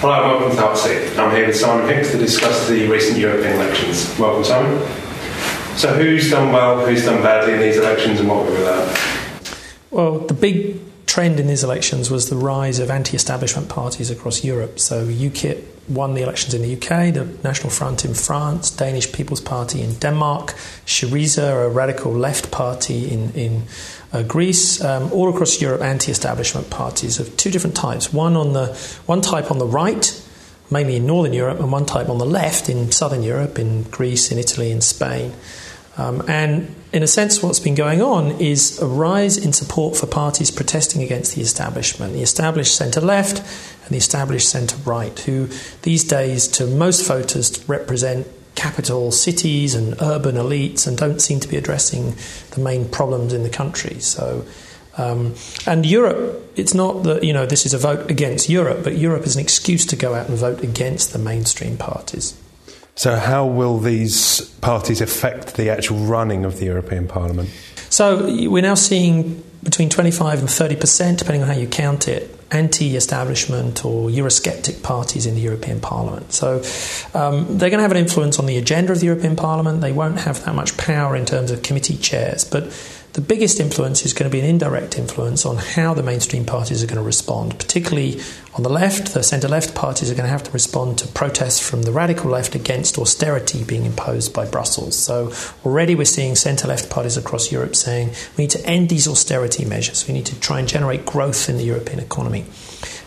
Hello 0.00 0.12
and 0.12 0.30
welcome 0.30 0.56
to 0.58 0.62
HotSeat. 0.62 1.18
I'm 1.18 1.34
here 1.34 1.46
with 1.46 1.56
Simon 1.56 1.88
Hix 1.88 2.10
to 2.10 2.18
discuss 2.18 2.68
the 2.68 2.86
recent 2.86 3.18
European 3.18 3.54
elections. 3.54 4.14
Welcome, 4.18 4.44
Simon. 4.44 4.78
So, 5.78 5.94
who's 5.94 6.30
done 6.30 6.52
well, 6.52 6.84
who's 6.84 7.06
done 7.06 7.22
badly 7.22 7.54
in 7.54 7.60
these 7.60 7.78
elections, 7.78 8.20
and 8.20 8.28
what 8.28 8.44
have 8.44 8.52
we 8.52 8.62
learned? 8.62 8.98
Well, 9.90 10.18
the 10.18 10.34
big 10.34 10.80
trend 11.06 11.40
in 11.40 11.46
these 11.46 11.64
elections 11.64 12.10
was 12.10 12.28
the 12.28 12.36
rise 12.36 12.78
of 12.78 12.90
anti 12.90 13.16
establishment 13.16 13.70
parties 13.70 14.10
across 14.10 14.44
Europe. 14.44 14.78
So, 14.78 15.06
UKIP 15.06 15.64
won 15.88 16.12
the 16.12 16.20
elections 16.20 16.52
in 16.52 16.60
the 16.60 16.74
UK, 16.74 17.14
the 17.14 17.24
National 17.42 17.70
Front 17.70 18.04
in 18.04 18.12
France, 18.12 18.70
Danish 18.70 19.10
People's 19.12 19.40
Party 19.40 19.80
in 19.80 19.94
Denmark, 19.94 20.48
Syriza, 20.84 21.66
a 21.66 21.70
radical 21.70 22.12
left 22.12 22.50
party 22.50 23.10
in, 23.10 23.32
in 23.32 23.62
uh, 24.12 24.22
Greece, 24.22 24.82
um, 24.82 25.12
all 25.12 25.28
across 25.28 25.60
Europe, 25.60 25.82
anti-establishment 25.82 26.70
parties 26.70 27.18
of 27.18 27.36
two 27.36 27.50
different 27.50 27.76
types. 27.76 28.12
One 28.12 28.36
on 28.36 28.52
the 28.52 28.66
one 29.06 29.20
type 29.20 29.50
on 29.50 29.58
the 29.58 29.66
right, 29.66 30.22
mainly 30.70 30.96
in 30.96 31.06
Northern 31.06 31.32
Europe, 31.32 31.60
and 31.60 31.72
one 31.72 31.86
type 31.86 32.08
on 32.08 32.18
the 32.18 32.26
left 32.26 32.68
in 32.68 32.92
Southern 32.92 33.22
Europe, 33.22 33.58
in 33.58 33.84
Greece, 33.84 34.30
in 34.30 34.38
Italy, 34.38 34.70
in 34.70 34.80
Spain. 34.80 35.32
Um, 35.98 36.22
and 36.28 36.74
in 36.92 37.02
a 37.02 37.06
sense, 37.06 37.42
what's 37.42 37.60
been 37.60 37.74
going 37.74 38.02
on 38.02 38.32
is 38.32 38.78
a 38.80 38.86
rise 38.86 39.38
in 39.38 39.52
support 39.52 39.96
for 39.96 40.06
parties 40.06 40.50
protesting 40.50 41.02
against 41.02 41.34
the 41.34 41.40
establishment, 41.40 42.12
the 42.12 42.22
established 42.22 42.76
centre 42.76 43.00
left 43.00 43.38
and 43.38 43.90
the 43.90 43.96
established 43.96 44.48
centre 44.48 44.76
right, 44.84 45.18
who 45.20 45.48
these 45.82 46.04
days, 46.04 46.48
to 46.48 46.66
most 46.66 47.06
voters, 47.06 47.66
represent 47.66 48.26
capital 48.56 49.12
cities 49.12 49.74
and 49.74 49.94
urban 50.00 50.34
elites 50.34 50.86
and 50.86 50.98
don't 50.98 51.20
seem 51.20 51.38
to 51.40 51.48
be 51.48 51.56
addressing 51.56 52.16
the 52.50 52.60
main 52.60 52.88
problems 52.88 53.32
in 53.32 53.42
the 53.44 53.50
country. 53.50 54.00
So, 54.00 54.44
um, 54.98 55.34
and 55.66 55.86
Europe, 55.86 56.52
it's 56.56 56.74
not 56.74 57.04
that 57.04 57.22
you 57.22 57.32
know 57.32 57.46
this 57.46 57.66
is 57.66 57.74
a 57.74 57.78
vote 57.78 58.10
against 58.10 58.48
Europe, 58.48 58.80
but 58.82 58.96
Europe 58.96 59.24
is 59.24 59.36
an 59.36 59.42
excuse 59.42 59.86
to 59.86 59.96
go 59.96 60.14
out 60.14 60.28
and 60.28 60.36
vote 60.36 60.62
against 60.62 61.12
the 61.12 61.18
mainstream 61.18 61.76
parties. 61.76 62.34
So, 62.94 63.16
how 63.16 63.44
will 63.44 63.78
these 63.78 64.40
parties 64.62 65.02
affect 65.02 65.56
the 65.56 65.68
actual 65.68 65.98
running 65.98 66.46
of 66.46 66.58
the 66.58 66.64
European 66.64 67.06
Parliament? 67.06 67.50
So, 67.90 68.24
we're 68.50 68.62
now 68.62 68.74
seeing 68.74 69.44
between 69.62 69.90
25 69.90 70.40
and 70.40 70.50
30 70.50 70.76
percent, 70.76 71.18
depending 71.18 71.42
on 71.42 71.48
how 71.48 71.54
you 71.54 71.68
count 71.68 72.08
it, 72.08 72.35
anti 72.50 72.96
establishment 72.96 73.84
or 73.84 74.08
Eurosceptic 74.08 74.82
parties 74.82 75.26
in 75.26 75.34
the 75.34 75.40
European 75.40 75.80
Parliament. 75.80 76.32
So 76.32 76.62
um, 77.14 77.58
they're 77.58 77.70
going 77.70 77.78
to 77.78 77.82
have 77.82 77.90
an 77.90 77.96
influence 77.96 78.38
on 78.38 78.46
the 78.46 78.56
agenda 78.56 78.92
of 78.92 79.00
the 79.00 79.06
European 79.06 79.36
Parliament. 79.36 79.80
They 79.80 79.92
won't 79.92 80.20
have 80.20 80.44
that 80.44 80.54
much 80.54 80.76
power 80.76 81.16
in 81.16 81.24
terms 81.24 81.50
of 81.50 81.62
committee 81.62 81.96
chairs, 81.96 82.44
but 82.44 82.64
the 83.16 83.22
biggest 83.22 83.60
influence 83.60 84.04
is 84.04 84.12
going 84.12 84.30
to 84.30 84.32
be 84.32 84.40
an 84.40 84.44
indirect 84.44 84.98
influence 84.98 85.46
on 85.46 85.56
how 85.56 85.94
the 85.94 86.02
mainstream 86.02 86.44
parties 86.44 86.84
are 86.84 86.86
going 86.86 86.98
to 86.98 87.02
respond, 87.02 87.58
particularly 87.58 88.20
on 88.52 88.62
the 88.62 88.68
left. 88.68 89.14
The 89.14 89.22
centre 89.22 89.48
left 89.48 89.74
parties 89.74 90.10
are 90.10 90.14
going 90.14 90.26
to 90.26 90.30
have 90.30 90.42
to 90.42 90.50
respond 90.50 90.98
to 90.98 91.08
protests 91.08 91.66
from 91.66 91.84
the 91.84 91.92
radical 91.92 92.30
left 92.30 92.54
against 92.54 92.98
austerity 92.98 93.64
being 93.64 93.86
imposed 93.86 94.34
by 94.34 94.44
Brussels. 94.44 94.98
So 94.98 95.32
already 95.64 95.94
we're 95.94 96.04
seeing 96.04 96.36
centre 96.36 96.68
left 96.68 96.90
parties 96.90 97.16
across 97.16 97.50
Europe 97.50 97.74
saying 97.74 98.10
we 98.36 98.44
need 98.44 98.50
to 98.50 98.66
end 98.66 98.90
these 98.90 99.08
austerity 99.08 99.64
measures, 99.64 100.06
we 100.06 100.12
need 100.12 100.26
to 100.26 100.38
try 100.38 100.58
and 100.58 100.68
generate 100.68 101.06
growth 101.06 101.48
in 101.48 101.56
the 101.56 101.64
European 101.64 102.00
economy. 102.00 102.44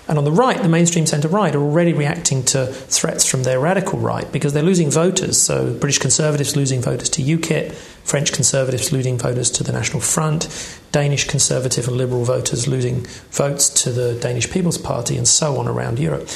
And 0.10 0.18
on 0.18 0.24
the 0.24 0.32
right, 0.32 0.60
the 0.60 0.68
mainstream 0.68 1.06
centre 1.06 1.28
right 1.28 1.54
are 1.54 1.62
already 1.62 1.94
reacting 1.94 2.42
to 2.46 2.66
threats 2.66 3.30
from 3.30 3.44
their 3.44 3.60
radical 3.60 4.00
right 4.00 4.30
because 4.32 4.54
they're 4.54 4.64
losing 4.64 4.90
voters. 4.90 5.40
So 5.40 5.72
British 5.72 6.00
Conservatives 6.00 6.56
losing 6.56 6.82
voters 6.82 7.10
to 7.10 7.22
UKIP, 7.22 7.72
French 7.74 8.34
Conservatives 8.34 8.92
losing 8.92 9.20
voters 9.20 9.52
to 9.52 9.64
the 9.64 9.72
National 9.72 10.02
Front, 10.02 10.50
Danish 10.92 11.28
Conservative 11.28 11.88
and 11.88 11.96
Liberal 11.96 12.26
voters 12.26 12.68
losing 12.68 13.06
votes 13.30 13.70
to 13.84 13.92
the 13.92 14.16
Danish 14.16 14.50
People's 14.50 14.80
Party, 14.80 15.16
and 15.16 15.28
so 15.28 15.58
on 15.58 15.68
around 15.68 16.00
Europe. 16.00 16.28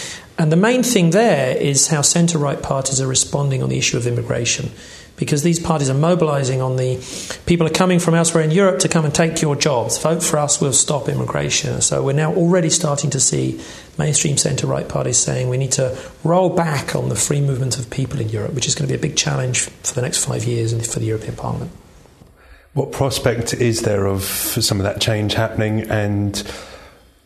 And 0.44 0.52
the 0.52 0.58
main 0.58 0.84
thing 0.84 1.12
there 1.12 1.56
is 1.56 1.88
how 1.88 2.02
centre 2.02 2.38
right 2.38 2.62
parties 2.62 3.00
are 3.00 3.08
responding 3.08 3.64
on 3.64 3.70
the 3.70 3.78
issue 3.78 3.96
of 3.96 4.06
immigration 4.06 4.72
because 5.16 5.42
these 5.42 5.58
parties 5.58 5.90
are 5.90 5.94
mobilizing 5.94 6.62
on 6.62 6.76
the 6.76 6.98
people 7.46 7.66
are 7.66 7.70
coming 7.70 7.98
from 7.98 8.14
elsewhere 8.14 8.44
in 8.44 8.52
Europe 8.52 8.80
to 8.80 8.90
come 8.90 9.06
and 9.06 9.16
take 9.16 9.42
your 9.42 9.56
jobs. 9.56 9.98
Vote 10.00 10.22
for 10.22 10.38
us, 10.38 10.60
we'll 10.60 10.74
stop 10.74 11.08
immigration. 11.08 11.80
So 11.80 12.04
we're 12.04 12.12
now 12.12 12.34
already 12.34 12.70
starting 12.70 13.10
to 13.12 13.22
see 13.22 13.62
mainstream 13.98 14.36
centre 14.36 14.68
right 14.68 14.90
parties 14.90 15.18
saying 15.18 15.48
we 15.48 15.56
need 15.56 15.72
to 15.72 15.98
roll 16.26 16.50
back 16.50 16.94
on 16.94 17.08
the 17.08 17.16
free 17.16 17.40
movement 17.40 17.80
of 17.80 17.90
people 17.90 18.20
in 18.20 18.28
Europe, 18.28 18.52
which 18.52 18.68
is 18.68 18.76
going 18.76 18.86
to 18.86 18.94
be 18.94 19.00
a 19.00 19.02
big 19.02 19.16
challenge 19.16 19.62
for 19.62 19.96
the 19.96 20.02
next 20.02 20.26
five 20.26 20.44
years 20.44 20.74
and 20.74 20.86
for 20.86 21.00
the 21.00 21.06
European 21.06 21.38
Parliament. 21.38 21.72
What 22.74 22.92
prospect 22.92 23.54
is 23.54 23.84
there 23.84 24.08
of 24.08 24.24
some 24.26 24.82
of 24.82 24.84
that 24.84 25.00
change 25.00 25.36
happening 25.36 25.90
and 25.90 26.44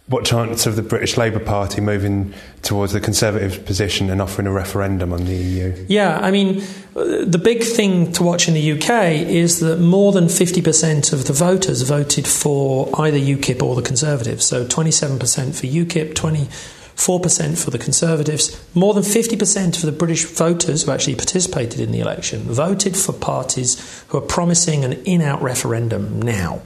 what 0.07 0.23
chance 0.23 0.65
of 0.65 0.77
the 0.77 0.81
British 0.81 1.17
Labour 1.17 1.39
Party 1.39 1.81
moving 1.81 2.33
towards 2.61 2.93
the 2.93 3.01
Conservative 3.01 3.65
position 3.65 4.09
and 4.09 4.21
offering 4.21 4.47
a 4.47 4.51
referendum 4.51 5.11
on 5.11 5.25
the 5.25 5.35
EU? 5.35 5.85
Yeah, 5.89 6.17
I 6.19 6.31
mean, 6.31 6.63
uh, 6.95 7.25
the 7.25 7.39
big 7.41 7.61
thing 7.61 8.13
to 8.13 8.23
watch 8.23 8.47
in 8.47 8.53
the 8.53 8.71
UK 8.71 9.11
is 9.27 9.59
that 9.59 9.79
more 9.79 10.13
than 10.13 10.25
50% 10.25 11.11
of 11.11 11.25
the 11.27 11.33
voters 11.33 11.81
voted 11.81 12.25
for 12.25 12.89
either 13.01 13.17
UKIP 13.17 13.61
or 13.61 13.75
the 13.75 13.81
Conservatives. 13.81 14.45
So 14.45 14.65
27% 14.65 15.19
for 15.59 15.67
UKIP, 15.67 16.13
24% 16.13 17.63
for 17.63 17.69
the 17.69 17.77
Conservatives. 17.77 18.65
More 18.73 18.93
than 18.93 19.03
50% 19.03 19.75
of 19.75 19.81
the 19.81 19.91
British 19.91 20.23
voters 20.23 20.83
who 20.83 20.91
actually 20.91 21.15
participated 21.15 21.81
in 21.81 21.91
the 21.91 21.99
election 21.99 22.43
voted 22.43 22.95
for 22.95 23.11
parties 23.11 24.05
who 24.07 24.19
are 24.19 24.21
promising 24.21 24.85
an 24.85 24.93
in 25.03 25.21
out 25.21 25.41
referendum 25.41 26.21
now 26.21 26.61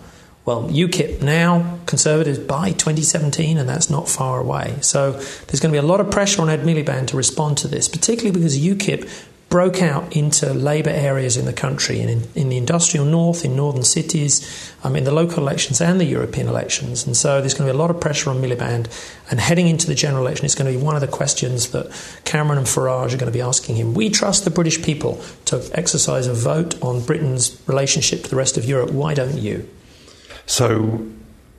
well, 0.46 0.64
UKIP 0.70 1.22
now, 1.22 1.80
Conservatives 1.86 2.40
by 2.40 2.72
2017, 2.72 3.58
and 3.58 3.70
that's 3.70 3.90
not 3.90 4.10
far 4.10 4.40
away. 4.40 4.78
So 4.82 5.12
there's 5.12 5.60
going 5.60 5.72
to 5.74 5.74
be 5.74 5.78
a 5.78 5.88
lot 5.88 6.00
of 6.00 6.10
pressure 6.10 6.42
on 6.42 6.50
Ed 6.50 6.62
Miliband 6.62 7.08
to 7.08 7.18
respond 7.18 7.58
to 7.60 7.68
this, 7.68 7.88
particularly 7.88 8.32
because 8.32 8.58
UKIP 8.58 9.10
broke 9.52 9.82
out 9.82 10.16
into 10.16 10.54
Labour 10.54 10.92
areas 10.92 11.36
in 11.36 11.46
the 11.46 11.54
country, 11.54 12.00
in, 12.00 12.24
in 12.36 12.48
the 12.48 12.56
industrial 12.56 13.06
north, 13.06 13.44
in 13.44 13.54
northern 13.54 13.84
cities, 13.84 14.74
um, 14.86 14.96
in 14.96 15.04
the 15.04 15.12
local 15.12 15.44
elections 15.44 15.82
and 15.82 16.00
the 16.00 16.06
European 16.06 16.48
elections. 16.48 17.06
And 17.06 17.18
so 17.18 17.42
there's 17.42 17.54
going 17.54 17.68
to 17.68 17.74
be 17.74 17.78
a 17.78 17.80
lot 17.80 17.92
of 17.92 18.00
pressure 18.00 18.30
on 18.30 18.42
Miliband. 18.42 18.88
And 19.30 19.42
heading 19.42 19.68
into 19.68 19.88
the 19.88 19.94
general 19.94 20.26
election, 20.26 20.46
it's 20.46 20.56
going 20.56 20.72
to 20.72 20.80
be 20.80 20.84
one 20.84 20.96
of 20.96 21.02
the 21.02 21.08
questions 21.08 21.72
that 21.72 21.92
Cameron 22.24 22.60
and 22.60 22.66
Farage 22.66 23.14
are 23.14 23.18
going 23.18 23.26
to 23.26 23.32
be 23.32 23.42
asking 23.42 23.76
him. 23.76 23.94
We 23.94 24.10
trust 24.10 24.46
the 24.46 24.52
British 24.52 24.82
people 24.82 25.22
to 25.46 25.70
exercise 25.74 26.28
a 26.28 26.34
vote 26.34 26.82
on 26.82 27.04
Britain's 27.04 27.62
relationship 27.68 28.24
to 28.24 28.30
the 28.30 28.38
rest 28.38 28.58
of 28.58 28.64
Europe. 28.64 28.92
Why 28.92 29.14
don't 29.14 29.38
you? 29.38 29.68
So, 30.52 31.08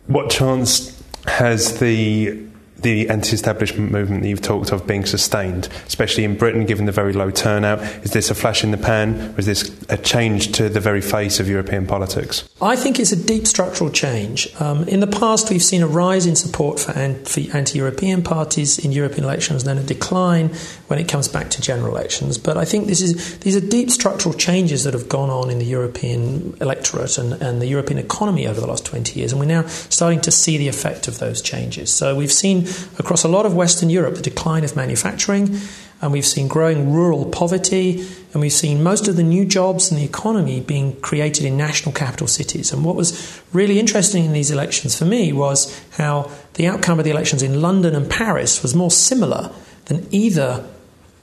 what 0.06 0.28
chance 0.28 1.02
has 1.26 1.80
the 1.80 2.38
the 2.82 3.08
anti-establishment 3.08 3.90
movement 3.90 4.22
that 4.22 4.28
you've 4.28 4.42
talked 4.42 4.72
of 4.72 4.86
being 4.86 5.04
sustained, 5.04 5.68
especially 5.86 6.24
in 6.24 6.36
Britain, 6.36 6.66
given 6.66 6.86
the 6.86 6.92
very 6.92 7.12
low 7.12 7.30
turnout? 7.30 7.80
Is 8.04 8.12
this 8.12 8.30
a 8.30 8.34
flash 8.34 8.64
in 8.64 8.70
the 8.70 8.76
pan, 8.76 9.34
or 9.34 9.40
is 9.40 9.46
this 9.46 9.74
a 9.88 9.96
change 9.96 10.52
to 10.52 10.68
the 10.68 10.80
very 10.80 11.00
face 11.00 11.40
of 11.40 11.48
European 11.48 11.86
politics? 11.86 12.48
I 12.60 12.76
think 12.76 12.98
it's 12.98 13.12
a 13.12 13.16
deep 13.16 13.46
structural 13.46 13.90
change. 13.90 14.48
Um, 14.60 14.84
in 14.84 15.00
the 15.00 15.06
past, 15.06 15.50
we've 15.50 15.62
seen 15.62 15.82
a 15.82 15.86
rise 15.86 16.26
in 16.26 16.36
support 16.36 16.80
for, 16.80 16.92
anti-European 16.92 18.22
parties 18.22 18.78
in 18.78 18.92
European 18.92 19.24
elections, 19.24 19.66
and 19.66 19.76
then 19.76 19.84
a 19.84 19.86
decline 19.86 20.48
when 20.88 20.98
it 20.98 21.08
comes 21.08 21.28
back 21.28 21.50
to 21.50 21.62
general 21.62 21.96
elections. 21.96 22.38
But 22.38 22.56
I 22.56 22.64
think 22.64 22.86
this 22.86 23.00
is 23.00 23.38
these 23.38 23.56
are 23.56 23.60
deep 23.60 23.90
structural 23.90 24.34
changes 24.34 24.84
that 24.84 24.94
have 24.94 25.08
gone 25.08 25.30
on 25.30 25.50
in 25.50 25.58
the 25.58 25.64
European 25.64 26.56
electorate 26.60 27.18
and, 27.18 27.34
and 27.42 27.60
the 27.60 27.66
European 27.66 27.98
economy 27.98 28.46
over 28.46 28.60
the 28.60 28.66
last 28.66 28.84
20 28.86 29.18
years, 29.18 29.32
and 29.32 29.40
we're 29.40 29.46
now 29.46 29.66
starting 29.66 30.20
to 30.20 30.30
see 30.30 30.56
the 30.58 30.68
effect 30.68 31.08
of 31.08 31.18
those 31.18 31.42
changes. 31.42 31.92
So 31.92 32.14
we've 32.14 32.32
seen 32.32 32.66
across 32.98 33.24
a 33.24 33.28
lot 33.28 33.46
of 33.46 33.54
Western 33.54 33.90
Europe 33.90 34.14
the 34.14 34.22
decline 34.22 34.64
of 34.64 34.76
manufacturing, 34.76 35.58
and 36.00 36.12
we've 36.12 36.26
seen 36.26 36.48
growing 36.48 36.92
rural 36.92 37.24
poverty, 37.26 38.06
and 38.32 38.40
we've 38.40 38.52
seen 38.52 38.82
most 38.82 39.06
of 39.08 39.16
the 39.16 39.22
new 39.22 39.44
jobs 39.44 39.90
in 39.90 39.96
the 39.96 40.04
economy 40.04 40.60
being 40.60 41.00
created 41.00 41.44
in 41.44 41.56
national 41.56 41.94
capital 41.94 42.26
cities. 42.26 42.72
And 42.72 42.84
what 42.84 42.96
was 42.96 43.40
really 43.52 43.78
interesting 43.78 44.24
in 44.24 44.32
these 44.32 44.50
elections 44.50 44.98
for 44.98 45.04
me 45.04 45.32
was 45.32 45.80
how 45.92 46.30
the 46.54 46.66
outcome 46.66 46.98
of 46.98 47.04
the 47.04 47.10
elections 47.10 47.42
in 47.42 47.62
London 47.62 47.94
and 47.94 48.10
Paris 48.10 48.62
was 48.62 48.74
more 48.74 48.90
similar 48.90 49.52
than 49.86 50.06
either 50.10 50.66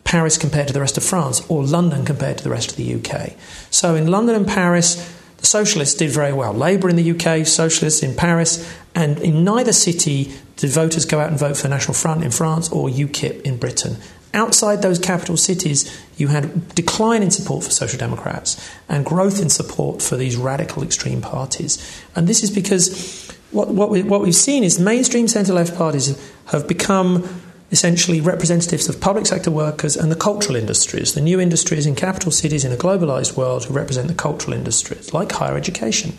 Paris 0.03 0.37
compared 0.37 0.67
to 0.67 0.73
the 0.73 0.79
rest 0.79 0.97
of 0.97 1.03
France 1.03 1.45
or 1.49 1.63
London 1.63 2.03
compared 2.05 2.37
to 2.37 2.43
the 2.43 2.49
rest 2.49 2.71
of 2.71 2.77
the 2.77 2.95
UK. 2.95 3.33
So 3.69 3.95
in 3.95 4.07
London 4.07 4.35
and 4.35 4.47
Paris, 4.47 4.95
the 5.37 5.45
socialists 5.45 5.95
did 5.95 6.09
very 6.09 6.33
well. 6.33 6.53
Labour 6.53 6.89
in 6.89 6.95
the 6.95 7.11
UK, 7.11 7.45
socialists 7.45 8.01
in 8.01 8.15
Paris, 8.15 8.75
and 8.99 9.17
in 9.19 9.45
neither 9.45 9.71
city 9.71 10.33
did 10.57 10.69
voters 10.71 11.05
go 11.05 11.21
out 11.21 11.29
and 11.29 11.39
vote 11.39 11.55
for 11.55 11.63
the 11.63 11.69
National 11.69 11.93
Front 11.93 12.21
in 12.21 12.31
France 12.31 12.69
or 12.69 12.89
UKIP 12.89 13.41
in 13.43 13.55
Britain. 13.55 13.95
Outside 14.33 14.81
those 14.81 14.99
capital 14.99 15.37
cities, 15.37 15.89
you 16.17 16.27
had 16.27 16.75
decline 16.75 17.23
in 17.23 17.31
support 17.31 17.63
for 17.63 17.71
Social 17.71 17.97
Democrats 17.97 18.59
and 18.89 19.05
growth 19.05 19.41
in 19.41 19.49
support 19.49 20.01
for 20.01 20.17
these 20.17 20.35
radical 20.35 20.83
extreme 20.83 21.21
parties. 21.21 21.79
And 22.13 22.27
this 22.27 22.43
is 22.43 22.51
because 22.51 23.31
what, 23.51 23.69
what, 23.69 23.89
we, 23.89 24.03
what 24.03 24.19
we've 24.19 24.35
seen 24.35 24.65
is 24.65 24.79
mainstream 24.79 25.29
centre 25.29 25.53
left 25.53 25.77
parties 25.77 26.21
have 26.47 26.67
become 26.67 27.23
essentially 27.71 28.19
representatives 28.19 28.89
of 28.89 28.99
public 28.99 29.25
sector 29.25 29.49
workers 29.49 29.95
and 29.95 30.11
the 30.11 30.15
cultural 30.15 30.57
industries, 30.57 31.13
the 31.13 31.21
new 31.21 31.39
industries 31.39 31.85
in 31.85 31.95
capital 31.95 32.33
cities 32.33 32.65
in 32.65 32.73
a 32.73 32.75
globalised 32.75 33.37
world 33.37 33.63
who 33.63 33.73
represent 33.73 34.09
the 34.09 34.13
cultural 34.13 34.53
industries, 34.53 35.13
like 35.13 35.31
higher 35.31 35.55
education. 35.55 36.17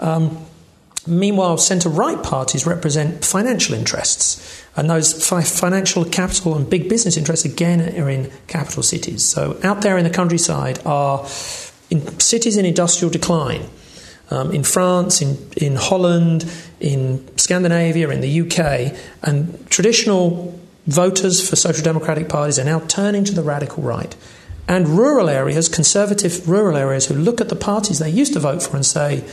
Um, 0.00 0.44
Meanwhile, 1.06 1.58
centre 1.58 1.88
right 1.88 2.22
parties 2.22 2.66
represent 2.66 3.24
financial 3.24 3.74
interests, 3.74 4.64
and 4.76 4.90
those 4.90 5.26
fi- 5.26 5.42
financial 5.42 6.04
capital 6.04 6.56
and 6.56 6.68
big 6.68 6.88
business 6.88 7.16
interests 7.16 7.44
again 7.44 7.80
are 8.00 8.10
in 8.10 8.30
capital 8.46 8.82
cities. 8.82 9.24
So, 9.24 9.58
out 9.62 9.82
there 9.82 9.96
in 9.98 10.04
the 10.04 10.10
countryside 10.10 10.80
are 10.84 11.26
in 11.90 12.18
cities 12.18 12.56
in 12.56 12.64
industrial 12.64 13.10
decline. 13.10 13.68
Um, 14.28 14.50
in 14.50 14.64
France, 14.64 15.22
in, 15.22 15.38
in 15.56 15.76
Holland, 15.76 16.50
in 16.80 17.24
Scandinavia, 17.38 18.08
in 18.08 18.20
the 18.20 18.40
UK, 18.40 18.92
and 19.22 19.70
traditional 19.70 20.58
voters 20.86 21.48
for 21.48 21.54
social 21.54 21.84
democratic 21.84 22.28
parties 22.28 22.58
are 22.58 22.64
now 22.64 22.80
turning 22.80 23.24
to 23.24 23.34
the 23.34 23.42
radical 23.42 23.82
right. 23.82 24.16
And 24.68 24.88
rural 24.88 25.28
areas, 25.28 25.68
conservative 25.68 26.48
rural 26.48 26.76
areas, 26.76 27.06
who 27.06 27.14
look 27.14 27.40
at 27.40 27.48
the 27.48 27.56
parties 27.56 28.00
they 28.00 28.10
used 28.10 28.32
to 28.32 28.40
vote 28.40 28.62
for 28.62 28.74
and 28.74 28.84
say, 28.84 29.24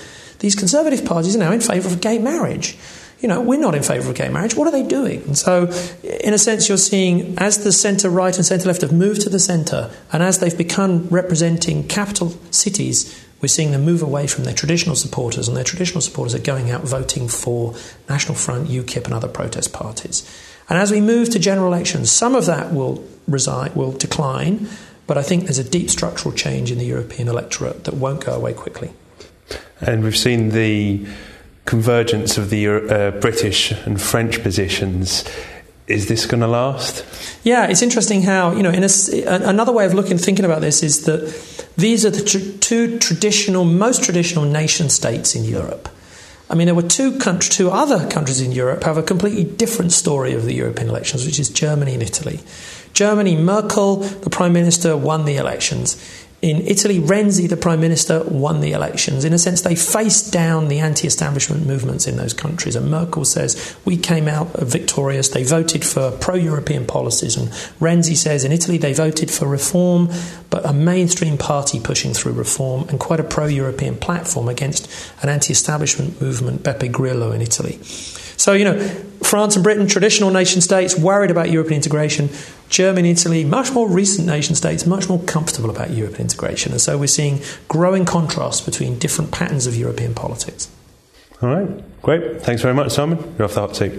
these 0.44 0.56
conservative 0.56 1.06
parties 1.06 1.38
are 1.38 1.40
now 1.40 1.54
in 1.54 1.62
favour 1.62 1.88
of 1.88 2.02
gay 2.02 2.20
marriage. 2.20 2.78
You 3.22 3.30
know, 3.30 3.40
we're 3.40 3.62
not 3.62 3.76
in 3.76 3.82
favour 3.82 4.10
of 4.10 4.16
gay 4.18 4.28
marriage. 4.28 4.56
What 4.56 4.68
are 4.68 4.72
they 4.72 4.84
doing? 4.84 5.22
And 5.22 5.38
so, 5.38 5.72
in 6.04 6.34
a 6.34 6.38
sense, 6.38 6.68
you're 6.68 6.78
seeing 6.78 7.38
as 7.38 7.64
the 7.64 7.72
centre 7.72 8.10
right 8.10 8.36
and 8.36 8.46
centre 8.46 8.68
left 8.68 8.82
have 8.82 8.92
moved 8.92 9.22
to 9.22 9.30
the 9.30 9.40
centre, 9.40 9.90
and 10.12 10.22
as 10.22 10.40
they've 10.40 10.58
become 10.58 11.08
representing 11.08 11.88
capital 11.88 12.32
cities, 12.52 13.26
we're 13.40 13.48
seeing 13.48 13.72
them 13.72 13.86
move 13.86 14.02
away 14.02 14.28
from 14.28 14.44
their 14.44 14.54
traditional 14.54 14.98
supporters, 14.98 15.48
and 15.48 15.56
their 15.56 15.64
traditional 15.64 16.02
supporters 16.02 16.36
are 16.36 16.40
going 16.40 16.70
out 16.70 16.82
voting 16.82 17.30
for 17.30 17.74
National 18.10 18.36
Front, 18.36 18.68
UKIP, 18.68 19.06
and 19.06 19.14
other 19.14 19.30
protest 19.30 19.72
parties. 19.72 20.30
And 20.68 20.78
as 20.78 20.92
we 20.92 21.00
move 21.00 21.30
to 21.30 21.40
general 21.40 21.68
elections, 21.68 22.12
some 22.12 22.36
of 22.36 22.48
that 22.48 22.74
will 22.74 23.02
reside, 23.30 23.78
will 23.78 23.94
decline, 23.94 24.68
but 25.08 25.18
I 25.18 25.22
think 25.22 25.46
there's 25.46 25.58
a 25.58 25.64
deep 25.64 25.90
structural 25.90 26.36
change 26.36 26.70
in 26.70 26.80
the 26.80 26.86
European 26.86 27.30
electorate 27.30 27.86
that 27.86 27.94
won't 27.94 28.26
go 28.26 28.34
away 28.34 28.52
quickly. 28.52 28.92
And 29.82 30.04
we've 30.04 30.18
seen 30.18 30.50
the 30.50 31.06
convergence 31.66 32.38
of 32.38 32.50
the 32.50 32.68
uh, 32.68 33.12
British 33.20 33.72
and 33.72 34.02
French 34.02 34.42
positions. 34.44 35.24
Is 35.88 36.08
this 36.08 36.26
going 36.26 36.42
to 36.42 36.48
last? 36.48 37.06
Yeah, 37.44 37.68
it's 37.68 37.82
interesting 37.82 38.22
how 38.24 38.54
you 38.54 38.64
know. 38.64 38.72
In 38.72 38.84
a, 38.84 38.90
another 39.26 39.74
way 39.74 39.86
of 39.86 39.94
looking, 39.94 40.18
thinking 40.18 40.46
about 40.46 40.62
this 40.62 40.82
is 40.82 41.04
that 41.06 41.22
these 41.76 42.06
are 42.06 42.10
the 42.10 42.24
tr- 42.24 42.58
two 42.60 43.00
traditional, 43.00 43.66
most 43.66 44.04
traditional 44.04 44.46
nation 44.46 44.90
states 44.90 45.36
in 45.36 45.44
Europe. 45.44 45.90
I 46.50 46.56
mean, 46.56 46.68
there 46.68 46.76
were 46.76 46.84
two, 46.84 47.18
country, 47.18 47.50
two 47.50 47.72
other 47.72 48.08
countries 48.10 48.40
in 48.40 48.52
Europe 48.52 48.84
have 48.84 48.98
a 48.98 49.04
completely 49.04 49.44
different 49.44 49.92
story 49.92 50.34
of 50.34 50.46
the 50.46 50.54
European 50.54 50.88
elections, 50.88 51.26
which 51.26 51.40
is 51.40 51.50
Germany 51.50 51.94
and 51.94 52.04
Italy. 52.04 52.42
Germany, 52.94 53.36
Merkel, 53.36 53.98
the 53.98 54.30
prime 54.30 54.54
minister, 54.54 54.96
won 54.96 55.26
the 55.26 55.38
elections. 55.38 55.98
In 56.44 56.68
Italy, 56.68 57.00
Renzi, 57.00 57.48
the 57.48 57.56
prime 57.56 57.80
minister, 57.80 58.22
won 58.26 58.60
the 58.60 58.74
elections. 58.74 59.24
In 59.24 59.32
a 59.32 59.38
sense, 59.38 59.62
they 59.62 59.76
faced 59.76 60.34
down 60.34 60.68
the 60.68 60.80
anti 60.80 61.08
establishment 61.08 61.66
movements 61.66 62.06
in 62.06 62.18
those 62.18 62.34
countries. 62.34 62.76
And 62.76 62.92
Merkel 62.92 63.24
says, 63.24 63.78
We 63.86 63.96
came 63.96 64.28
out 64.28 64.52
victorious. 64.60 65.30
They 65.30 65.46
voted 65.46 65.86
for 65.86 66.12
pro 66.12 66.36
European 66.36 66.86
policies. 66.86 67.38
And 67.38 67.48
Renzi 67.80 68.18
says, 68.18 68.44
In 68.44 68.52
Italy, 68.52 68.78
they 68.78 68.92
voted 68.92 69.32
for 69.32 69.48
reform, 69.48 70.10
but 70.50 70.66
a 70.66 70.74
mainstream 70.74 71.38
party 71.38 71.80
pushing 71.80 72.14
through 72.14 72.34
reform 72.34 72.90
and 72.90 73.00
quite 73.00 73.22
a 73.22 73.24
pro 73.24 73.46
European 73.46 73.96
platform 73.96 74.50
against 74.50 74.92
an 75.22 75.30
anti 75.30 75.54
establishment 75.54 76.22
movement, 76.22 76.62
Beppe 76.62 76.92
Grillo, 76.92 77.32
in 77.32 77.42
Italy. 77.42 77.80
So, 78.36 78.52
you 78.52 78.66
know, 78.66 78.78
France 79.22 79.56
and 79.56 79.64
Britain, 79.64 79.88
traditional 79.88 80.30
nation 80.30 80.60
states, 80.60 80.98
worried 80.98 81.32
about 81.32 81.50
European 81.50 81.78
integration. 81.78 82.28
Germany, 82.74 83.12
Italy, 83.12 83.44
much 83.44 83.72
more 83.72 83.88
recent 83.88 84.26
nation 84.26 84.56
states, 84.56 84.88
much 84.88 85.08
more 85.08 85.20
comfortable 85.20 85.70
about 85.70 85.92
European 85.92 86.24
integration. 86.24 86.72
And 86.72 86.82
so 86.82 86.98
we're 86.98 87.06
seeing 87.06 87.40
growing 87.68 88.04
contrasts 88.04 88.62
between 88.62 88.98
different 88.98 89.32
patterns 89.32 89.68
of 89.68 89.76
European 89.76 90.16
politics. 90.16 90.72
All 91.44 91.50
right, 91.50 92.02
great. 92.02 92.42
Thanks 92.42 92.64
very 92.64 92.74
much, 92.74 92.92
Simon. 92.92 93.20
You're 93.38 93.46
off 93.46 93.54
the 93.54 93.60
hot 93.60 93.76
seat. 93.76 93.94